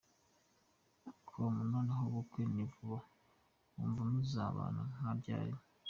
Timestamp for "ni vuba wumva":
2.53-4.01